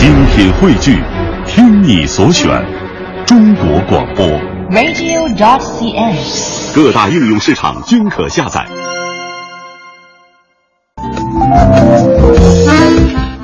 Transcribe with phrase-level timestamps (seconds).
[0.00, 0.98] 精品汇聚，
[1.46, 2.48] 听你所选，
[3.26, 4.26] 中国广播。
[4.70, 6.16] radio.cn。
[6.74, 8.66] 各大应用市场均可下载。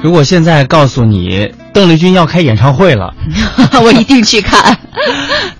[0.03, 3.13] 如果现在告诉你邓丽君要开演唱会了，
[3.85, 4.79] 我一定去看。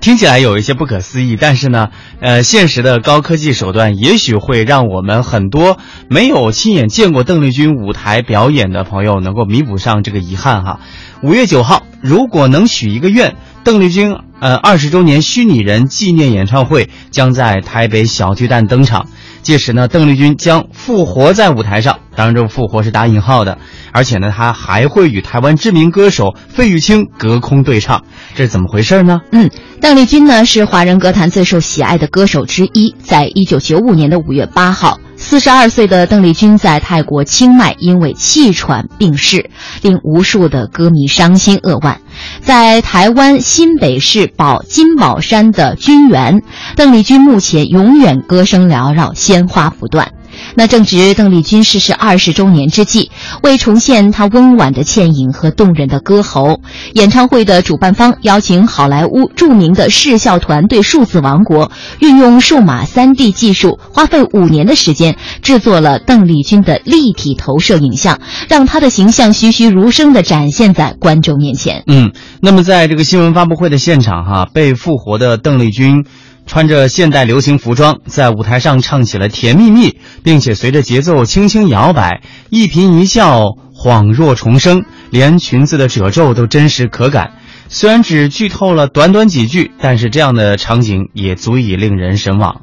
[0.07, 1.89] 听起来有一些不可思议，但是呢，
[2.21, 10.79] 呃，现实的高科技手段也许会让我们很多没有亲眼见过邓丽君舞台表演的朋友能够弥补上这个遗憾哈。
[11.25, 19.07] 五月九号，如果能许一个愿，邓丽君呃二十周年虚拟人纪念演唱会将在台北小巨蛋登场。
[19.43, 23.59] 届时呢，邓丽君将复活在舞台上，当然这个复活是打引号的，
[23.93, 28.03] 而且呢，她还会与台湾知名歌手费玉清隔空对唱，
[28.35, 29.21] 这是怎么回事呢？
[29.31, 29.49] 嗯，
[29.81, 34.99] 邓丽君呢是华人歌坛最受喜爱的歌手之一，在一九九五年的五月八号。
[35.29, 39.51] 四十二岁的邓丽君在泰国清迈因为气喘病逝，
[39.83, 42.01] 令无数的歌迷伤心扼腕。
[42.43, 46.43] 在台湾新北市宝金宝山的军园，
[46.77, 50.13] 邓丽君目前永远歌声缭绕，鲜花不断。
[50.57, 53.11] 那正值邓丽君逝世二十周年之际，
[53.43, 56.61] 为重现她温婉的倩影和动人的歌喉，
[56.95, 71.85] 演唱会的主办方邀请好莱坞著名的视效团队数字王国，运用数码 3D 技术，花费五年的时间制作了邓丽君的立体投射影像，让她的形象栩栩如生地展现在观众面前。
[71.87, 76.07] 嗯，那么在这个新闻发布会的现场哈，被复活的邓丽君。
[76.47, 79.91] 穿着现代流行服装，在舞台上唱起了《甜蜜蜜》，
[80.23, 83.43] 并且随着节奏轻轻摇摆，一颦一笑
[83.75, 87.33] 恍若重生，连裙子的褶皱都真实可感。
[87.69, 92.63] 虽然只剧透了短短几句，但是这样的场景也足以令人神往。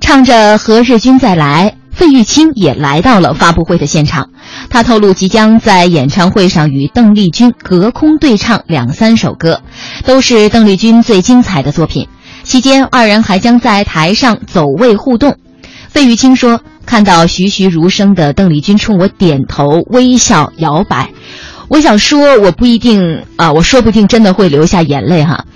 [0.00, 4.28] 唱着《何日君再来》，费玉清也来到了发布会的现场。
[4.68, 9.62] 他透露，即将在演唱会上与邓丽君隔空对唱两三首歌，
[10.04, 12.08] 都是邓丽君最精彩的作品。
[12.44, 15.38] 期间，二人还将在台上走位互动。
[15.88, 21.10] 费玉清说：“看到栩栩如生的邓丽君冲我点头、微笑、摇摆，
[21.68, 25.46] 我想说，我不一定啊、我说不定真的会流下眼泪哈。”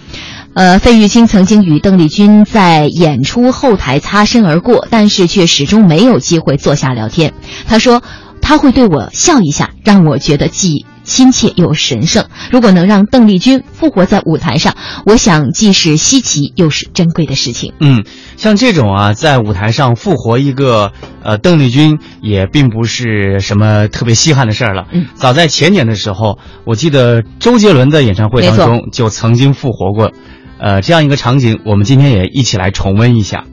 [0.55, 7.33] 呃，费玉清曾经与邓丽君在演出后台擦身而过，但是却始终没有机会坐下聊天。
[7.69, 8.03] 他说
[8.43, 12.27] ：“他会对我笑一下，让我觉得既亲切又神圣。
[12.53, 14.77] 如果能让邓丽君复活在舞台上，
[15.07, 17.73] 我想既是稀奇又是珍贵的事情。
[17.81, 18.05] 嗯，
[18.37, 20.93] 像这种啊，在舞台上复活一个
[21.25, 24.85] 呃邓丽君，也并不是什么特别稀罕的事儿了。
[24.93, 30.13] 嗯，早在前年的时候，我记得周杰伦的演唱会当中就曾经复活过，
[30.59, 33.45] 呃，这样一个场景，我们今天也一起来重温一下。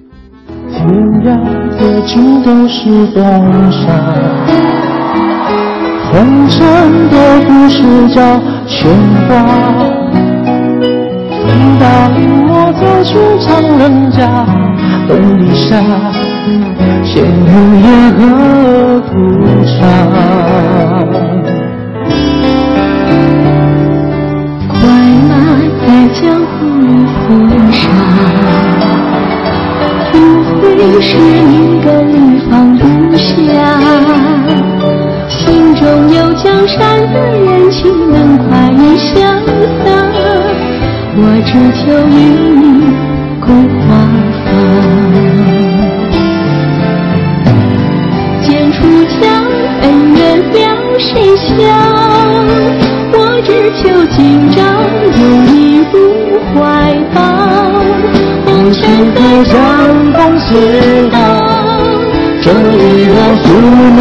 [0.70, 0.86] 天
[1.24, 1.40] 涯
[1.80, 4.75] 各处都是风沙。
[6.16, 6.66] 红尘
[7.10, 7.16] 的
[7.46, 8.22] 故事叫
[8.66, 8.88] 喧
[9.28, 9.36] 哗，
[11.30, 11.44] 风
[11.78, 12.18] 大令
[12.48, 13.12] 我走出
[13.44, 13.46] 常
[13.78, 14.18] 人家，
[15.10, 15.76] 东篱下，
[17.04, 17.48] 闲无
[17.84, 18.22] 言何
[19.02, 19.12] 苦
[19.66, 19.76] 茶？
[24.70, 24.74] 快
[25.28, 25.34] 来
[25.82, 26.88] 在江湖里
[27.28, 27.28] 风
[27.74, 27.84] 沙，
[30.14, 30.16] 无
[30.62, 30.64] 非
[31.02, 31.52] 是一
[31.84, 32.16] 个地
[32.50, 32.82] 方不
[33.18, 33.85] 下。
[36.44, 39.14] 江山的人，岂能快意潇
[39.84, 39.88] 洒？
[41.18, 42.14] 我只求与
[42.60, 42.64] 你
[43.40, 43.46] 共
[43.80, 43.84] 华
[44.44, 44.48] 发。
[48.42, 49.16] 剑出鞘，
[49.82, 50.20] 恩怨
[50.52, 50.54] 了
[51.00, 51.50] 谁笑？
[53.14, 53.84] 我只求
[54.16, 54.18] 今
[54.52, 54.58] 朝
[55.18, 55.20] 有
[55.54, 55.54] 你
[55.92, 55.94] 入
[56.54, 56.54] 怀
[57.14, 57.18] 抱。
[58.46, 58.84] 红尘
[59.16, 59.54] 可相
[60.14, 60.50] 逢是
[61.10, 61.16] 道。
[62.42, 63.46] 这一轮宿
[63.96, 64.00] 命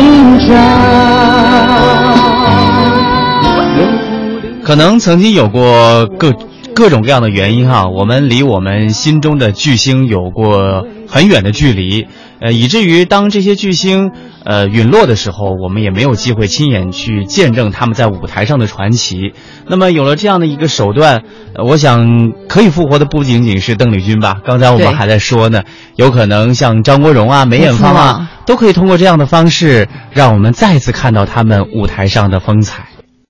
[4.65, 6.33] 可能曾经有过各
[6.75, 12.07] 各种各样的原因哈，我们离我们心中的巨星有过很远的距离，
[12.41, 14.11] 呃，以至于当这些巨星
[14.43, 19.35] 呃陨落的时候，我们也没有机会亲眼去见证他们在舞台上的传奇。
[19.69, 21.23] 那么有了这样的一个手段，
[21.55, 24.39] 呃，我想可以复活的不仅仅是邓丽君吧。
[24.45, 25.63] 刚才我们还在说呢，
[25.95, 32.94] 有可能像张国荣啊、梅艳芳啊，都可以通过这样的方式，让我们再次看到他们舞台上的风采。